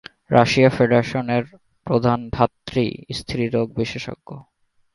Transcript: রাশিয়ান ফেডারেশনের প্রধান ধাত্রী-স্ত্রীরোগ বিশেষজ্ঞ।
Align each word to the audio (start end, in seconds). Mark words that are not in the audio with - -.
রাশিয়ান 0.31 0.71
ফেডারেশনের 0.77 1.43
প্রধান 1.87 2.19
ধাত্রী-স্ত্রীরোগ 2.29 3.67
বিশেষজ্ঞ। 3.77 4.29